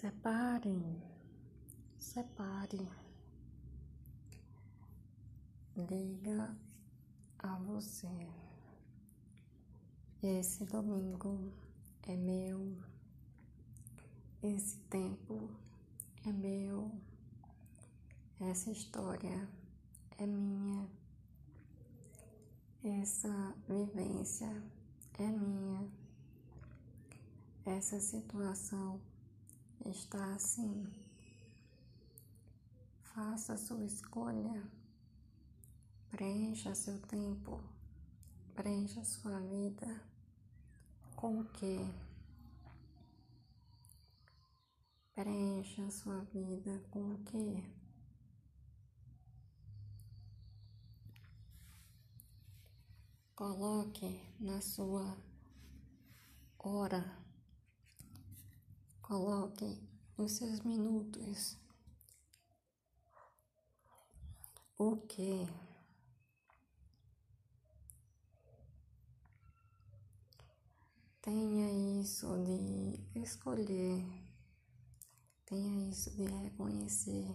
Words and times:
Separem, 0.00 1.02
separe. 1.98 2.88
Liga 5.76 6.56
a 7.38 7.56
você. 7.56 8.08
Esse 10.22 10.64
domingo 10.64 11.52
é 12.04 12.16
meu. 12.16 12.78
Esse 14.42 14.78
tempo 14.88 15.50
é 16.24 16.32
meu. 16.32 16.90
Essa 18.40 18.70
história 18.70 19.46
é 20.16 20.26
minha. 20.26 20.88
Essa 22.82 23.54
vivência 23.68 24.50
é 25.18 25.26
minha. 25.26 25.86
Essa 27.66 28.00
situação 28.00 28.98
está 29.86 30.34
assim. 30.34 30.86
Faça 33.02 33.56
sua 33.56 33.84
escolha. 33.84 34.62
Preencha 36.10 36.74
seu 36.74 37.00
tempo. 37.02 37.60
Preencha 38.54 39.04
sua 39.04 39.40
vida. 39.40 40.02
Com 41.16 41.40
o 41.40 41.44
que? 41.44 41.78
Preencha 45.14 45.90
sua 45.90 46.20
vida 46.24 46.82
com 46.90 47.14
o 47.14 47.18
que? 47.24 47.80
Coloque 53.34 54.20
na 54.38 54.60
sua 54.60 55.16
hora 56.58 57.29
Coloque 59.10 59.76
os 60.16 60.30
seus 60.30 60.60
minutos. 60.60 61.58
O 64.78 64.98
que? 64.98 65.48
Tenha 71.20 72.00
isso 72.00 72.28
de 72.44 73.20
escolher, 73.20 74.06
tenha 75.44 75.90
isso 75.90 76.10
de 76.12 76.26
reconhecer 76.26 77.34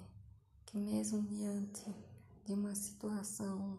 que, 0.66 0.78
mesmo 0.78 1.24
diante 1.24 1.94
de 2.46 2.54
uma 2.54 2.74
situação 2.74 3.78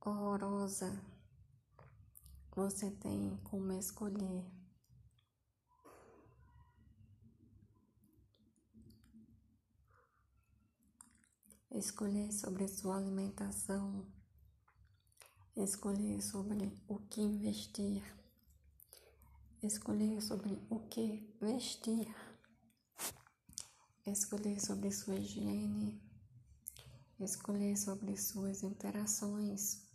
horrorosa, 0.00 1.04
você 2.54 2.88
tem 2.92 3.36
como 3.42 3.72
escolher 3.72 4.59
escolher 11.70 12.32
sobre 12.32 12.66
sua 12.66 12.96
alimentação, 12.96 14.04
escolher 15.56 16.20
sobre 16.20 16.72
o 16.88 16.98
que 16.98 17.20
investir, 17.20 18.02
escolher 19.62 20.20
sobre 20.20 20.58
o 20.68 20.80
que 20.88 21.32
vestir, 21.40 22.12
escolher 24.04 24.60
sobre 24.60 24.90
sua 24.90 25.14
higiene, 25.16 26.02
escolher 27.20 27.76
sobre 27.76 28.16
suas 28.16 28.62
interações, 28.64 29.86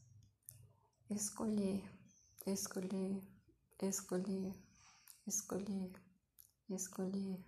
escolher, 1.10 1.84
escolher, 2.46 3.22
escolher, 3.82 4.56
escolher, 5.28 5.92
escolher. 6.70 7.44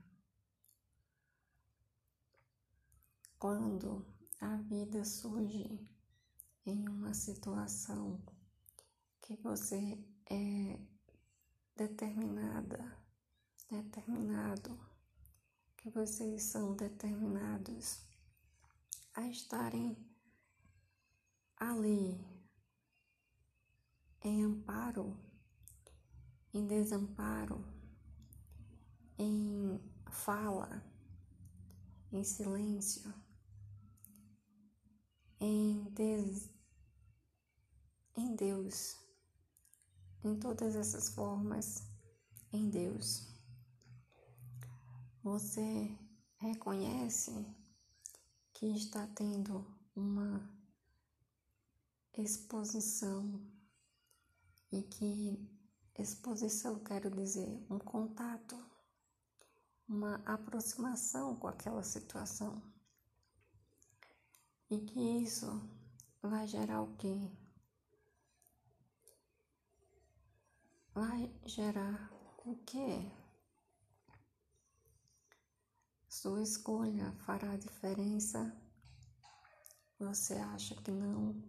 Quando 3.39 4.16
a 4.39 4.55
vida 4.57 5.03
surge 5.03 5.89
em 6.65 6.87
uma 6.87 7.13
situação 7.13 8.21
que 9.21 9.35
você 9.37 9.97
é 10.29 10.79
determinada, 11.75 12.97
determinado, 13.69 14.79
que 15.75 15.89
vocês 15.89 16.43
são 16.43 16.75
determinados 16.75 18.01
a 19.15 19.27
estarem 19.27 19.97
ali 21.55 22.23
em 24.23 24.43
amparo, 24.43 25.17
em 26.53 26.67
desamparo, 26.67 27.65
em 29.17 29.81
fala, 30.11 30.83
em 32.11 32.23
silêncio 32.23 33.26
em, 35.39 35.83
Deus, 35.91 36.49
em 38.15 38.35
Deus, 38.35 38.97
em 40.23 40.37
todas 40.39 40.75
essas 40.75 41.09
formas, 41.09 41.83
em 42.51 42.69
Deus. 42.69 43.27
Você 45.23 45.97
reconhece 46.37 47.45
que 48.53 48.67
está 48.67 49.05
tendo 49.07 49.65
uma 49.95 50.41
exposição 52.17 53.39
e 54.71 54.81
que 54.81 55.57
exposição 55.97 56.79
quero 56.79 57.09
dizer 57.09 57.65
um 57.69 57.79
contato, 57.79 58.57
uma 59.87 60.15
aproximação 60.25 61.35
com 61.35 61.47
aquela 61.47 61.83
situação. 61.83 62.61
E 64.69 64.79
que 64.79 64.99
isso 64.99 65.47
vai 66.21 66.45
gerar 66.45 66.81
o 66.81 66.93
quê? 66.97 67.31
Vai 70.93 71.33
gerar 71.45 72.11
o 72.45 72.53
quê? 72.65 73.09
Sua 76.09 76.43
escolha 76.43 77.13
fará 77.19 77.55
diferença? 77.55 78.53
Você 79.99 80.33
acha 80.33 80.75
que 80.75 80.91
não? 80.91 81.41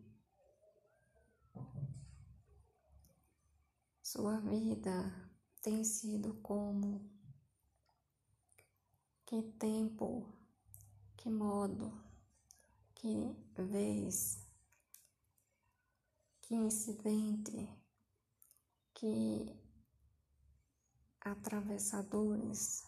Sua 4.00 4.38
vida 4.40 5.12
tem 5.60 5.82
sido 5.82 6.34
como? 6.34 7.10
Que 9.26 9.42
tempo? 9.58 10.24
Que 11.16 11.28
modo? 11.28 12.07
Que 12.98 13.32
vez, 13.56 14.44
que 16.42 16.54
incidente, 16.56 17.68
que 18.92 19.56
atravessadores, 21.20 22.84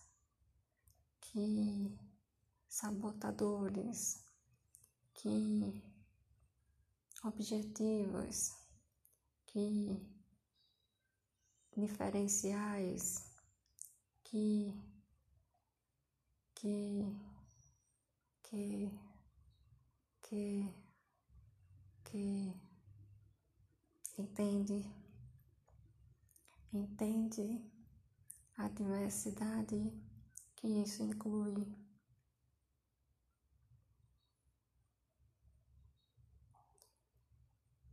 que 1.20 1.96
sabotadores, 2.66 4.24
que 5.14 5.80
objetivos, 7.22 8.52
que 9.46 9.96
diferenciais, 11.76 13.24
que 14.24 14.74
que 16.54 17.16
que 18.42 19.09
que, 20.30 20.72
que 22.04 22.54
entende, 24.16 24.88
entende 26.72 27.60
a 28.56 28.68
diversidade 28.68 29.92
que 30.54 30.68
isso 30.68 31.02
inclui. 31.02 31.66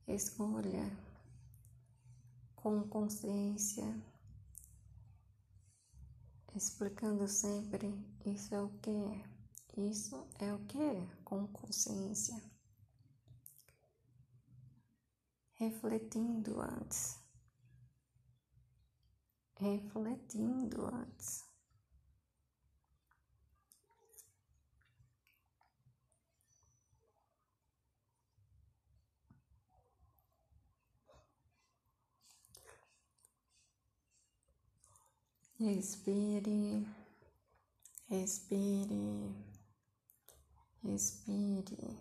Escolha 0.07 0.85
com 2.55 2.87
consciência, 2.87 3.83
explicando 6.55 7.27
sempre 7.27 7.87
isso 8.23 8.53
é 8.53 8.61
o 8.61 8.69
que 8.79 8.91
é. 8.91 9.36
Isso 9.77 10.27
é 10.39 10.51
o 10.51 10.57
que? 10.65 11.07
Com 11.23 11.45
consciência. 11.49 12.41
Refletindo 15.53 16.59
antes. 16.59 17.19
Refletindo 19.59 20.87
antes. 20.87 21.45
Respire, 35.59 36.87
respire, 38.09 39.35
respire. 40.87 41.97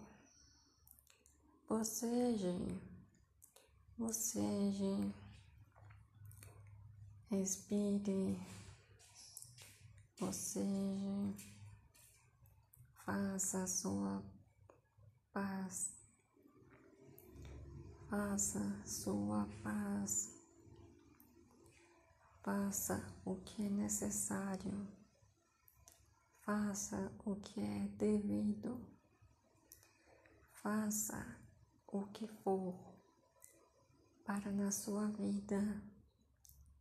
Boceje, 1.69 2.57
boceje. 3.99 5.13
Respire, 7.29 8.39
boceje. 10.21 11.35
Faça 13.05 13.65
a 13.65 13.67
sua 13.67 14.23
paz. 15.33 15.91
Faça 18.09 18.61
sua 18.87 19.49
paz. 19.65 20.33
Faça 22.45 23.05
o 23.25 23.35
que 23.41 23.67
é 23.67 23.69
necessário. 23.69 25.06
Faça 26.47 27.13
o 27.25 27.35
que 27.35 27.61
é 27.61 27.89
devido. 27.99 28.81
Faça 30.53 31.37
o 31.89 32.07
que 32.07 32.29
for 32.29 32.73
para 34.25 34.53
na 34.53 34.71
sua 34.71 35.09
vida 35.09 35.83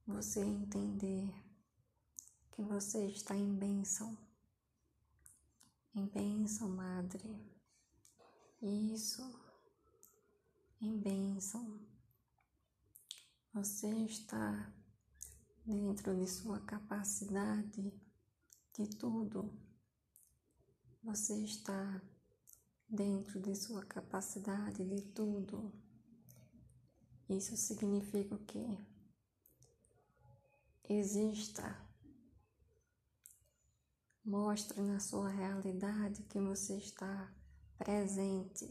você 0.06 0.41
entender 0.41 1.33
que 2.51 2.62
você 2.62 3.07
está 3.07 3.35
em 3.35 3.56
bênção. 3.56 4.15
Em 5.95 6.06
bênção, 6.09 6.69
Madre. 6.69 7.51
Isso, 8.61 9.23
em 10.79 10.95
bênção. 10.95 11.79
Você 13.51 13.89
está 14.06 14.71
dentro 15.65 16.15
de 16.15 16.27
sua 16.27 16.59
capacidade 16.59 18.05
de 18.77 18.88
tudo. 18.98 19.54
Você 21.01 21.33
está 21.45 22.01
dentro 22.89 23.39
de 23.39 23.56
sua 23.56 23.86
capacidade 23.86 24.83
de 24.83 25.01
tudo. 25.13 25.72
Isso 27.30 27.56
significa 27.56 28.36
o 28.36 28.45
quê? 28.45 28.77
Exista. 30.89 31.81
Mostre 34.24 34.81
na 34.81 35.00
sua 35.00 35.30
realidade 35.30 36.24
que 36.24 36.39
você 36.39 36.78
está 36.78 37.33
presente, 37.78 38.68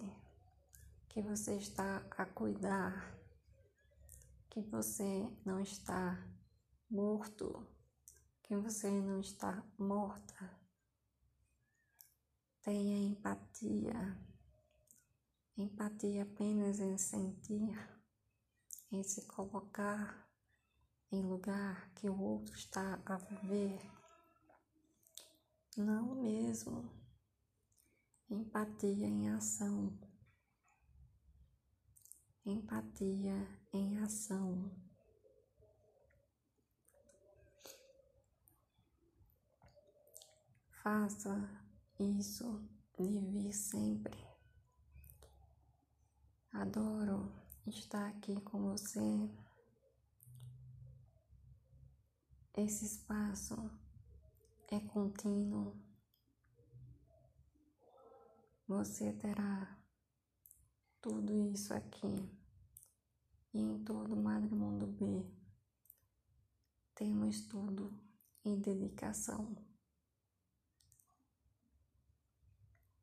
que 1.08 1.22
você 1.22 1.56
está 1.56 1.98
a 2.10 2.26
cuidar, 2.26 3.16
que 4.50 4.60
você 4.60 5.30
não 5.44 5.60
está 5.60 6.28
morto, 6.90 7.73
que 8.44 8.54
você 8.56 8.90
não 8.90 9.20
está 9.20 9.64
morta. 9.78 10.50
Tenha 12.62 12.98
empatia. 12.98 14.18
Empatia 15.56 16.24
apenas 16.24 16.78
em 16.78 16.98
sentir, 16.98 17.76
em 18.92 19.02
se 19.02 19.26
colocar 19.26 20.28
em 21.10 21.22
lugar 21.22 21.90
que 21.94 22.08
o 22.08 22.20
outro 22.20 22.54
está 22.54 23.00
a 23.06 23.16
viver. 23.16 23.78
Não 25.76 26.14
mesmo. 26.14 26.90
Empatia 28.28 29.06
em 29.06 29.30
ação. 29.30 29.98
Empatia 32.44 33.48
em 33.72 33.98
ação. 33.98 34.83
Faça 40.84 41.34
isso 41.98 42.62
de 42.98 43.18
vir 43.18 43.54
sempre. 43.54 44.22
Adoro 46.52 47.32
estar 47.66 48.06
aqui 48.06 48.38
com 48.42 48.60
você. 48.64 49.00
Esse 52.54 52.84
espaço 52.84 53.56
é 54.70 54.78
contínuo. 54.78 55.74
Você 58.68 59.10
terá 59.14 59.82
tudo 61.00 61.34
isso 61.50 61.72
aqui 61.72 62.30
e 63.54 63.58
em 63.58 63.82
todo 63.84 64.12
o 64.12 64.22
Madre 64.22 64.54
Mundo 64.54 64.86
B. 64.86 65.24
Temos 66.94 67.40
tudo 67.46 67.98
em 68.44 68.60
dedicação. 68.60 69.63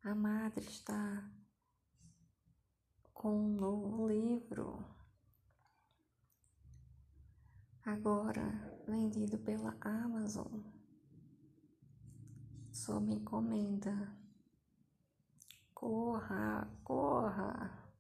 A 0.04 0.16
madre 0.16 0.66
está 0.66 1.32
com 3.14 3.38
um 3.38 3.56
novo 3.56 4.08
livro, 4.08 4.84
agora 7.86 8.42
vendido 8.88 9.38
pela 9.38 9.78
Amazon, 9.80 10.64
sob 12.74 13.14
encomenda. 13.14 14.18
Corra, 15.72 16.68
corra, 16.84 17.94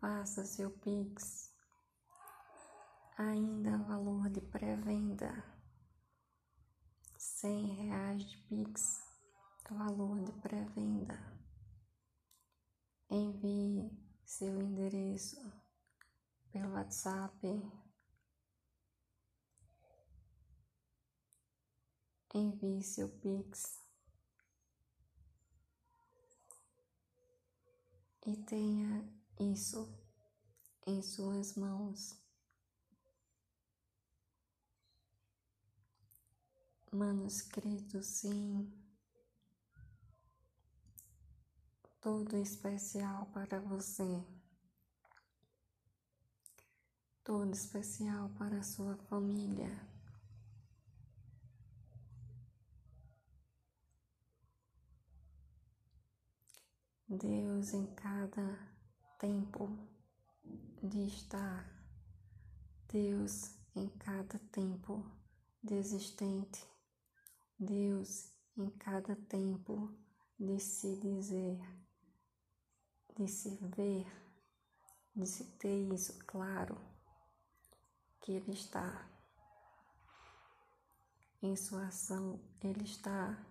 faça 0.00 0.44
seu 0.44 0.70
Pix, 0.70 1.52
ainda 3.18 3.78
valor 3.78 4.30
de 4.30 4.40
pré-venda, 4.40 5.44
cem 7.18 7.66
reais 7.74 8.24
de 8.24 8.38
Pix 8.42 9.05
valor 9.74 10.22
de 10.22 10.32
pré-venda. 10.40 11.36
Envie 13.10 13.90
seu 14.24 14.60
endereço 14.60 15.40
pelo 16.50 16.72
WhatsApp. 16.72 17.46
Envie 22.34 22.82
seu 22.82 23.08
Pix. 23.08 23.84
E 28.26 28.36
tenha 28.44 29.08
isso 29.38 29.88
em 30.86 31.00
suas 31.00 31.54
mãos. 31.56 32.20
Manuscrito, 36.92 38.02
sim. 38.02 38.85
Todo 42.06 42.36
especial 42.36 43.26
para 43.34 43.58
você, 43.58 44.24
todo 47.24 47.52
especial 47.52 48.30
para 48.38 48.58
a 48.58 48.62
sua 48.62 48.96
família. 49.08 49.76
Deus 57.08 57.74
em 57.74 57.92
cada 57.96 58.56
tempo 59.18 59.68
de 60.80 61.06
estar, 61.06 61.68
Deus 62.86 63.50
em 63.74 63.88
cada 63.98 64.38
tempo 64.52 65.04
de 65.60 65.74
existente, 65.74 66.64
Deus 67.58 68.32
em 68.56 68.70
cada 68.78 69.16
tempo 69.16 69.92
de 70.38 70.60
se 70.60 71.00
dizer 71.00 71.85
de 73.16 73.26
se 73.26 73.56
ver, 73.74 74.06
de 75.14 75.26
se 75.26 75.44
ter 75.56 75.90
isso 75.92 76.18
claro, 76.26 76.78
que 78.20 78.32
Ele 78.32 78.52
está 78.52 79.08
em 81.40 81.56
sua 81.56 81.86
ação, 81.86 82.38
Ele 82.60 82.84
está, 82.84 83.42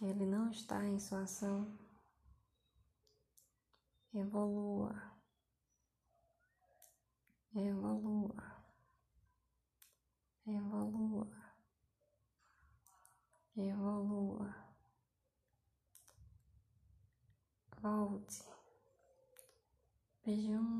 Ele 0.00 0.26
não 0.26 0.50
está 0.50 0.84
em 0.84 0.98
sua 0.98 1.22
ação, 1.22 1.78
evolua, 4.12 5.00
evolua, 7.54 8.64
evolua, 10.44 11.30
evolua. 13.56 14.17
Beijão. 20.28 20.77